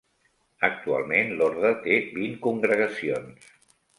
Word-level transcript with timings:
Actualment 0.67 1.35
l'orde 1.41 1.73
té 1.85 1.99
vint 2.17 2.35
congregacions. 2.47 3.53